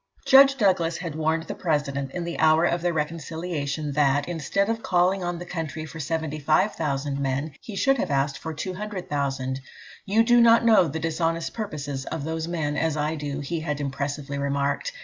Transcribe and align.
Judge 0.25 0.57
Douglas 0.57 0.97
had 0.97 1.13
warned 1.13 1.43
the 1.43 1.53
President, 1.53 2.09
in 2.13 2.23
the 2.23 2.39
hour 2.39 2.65
of 2.65 2.81
their 2.81 2.91
reconciliation, 2.91 3.91
that, 3.91 4.27
instead 4.27 4.67
of 4.67 4.81
calling 4.81 5.23
on 5.23 5.37
the 5.37 5.45
country 5.45 5.85
for 5.85 5.99
75,000 5.99 7.19
men, 7.19 7.51
he 7.61 7.75
should 7.75 7.99
have 7.99 8.09
asked 8.09 8.39
for 8.39 8.51
200,000. 8.51 9.59
"You 10.07 10.23
do 10.23 10.41
not 10.41 10.65
know 10.65 10.87
the 10.87 10.97
dishonest 10.97 11.53
purposes 11.53 12.05
of 12.05 12.23
those 12.23 12.47
men 12.47 12.77
as 12.77 12.97
I 12.97 13.13
do," 13.13 13.41
he 13.41 13.59
had 13.59 13.79
impressively 13.79 14.39
remarked. 14.39 14.91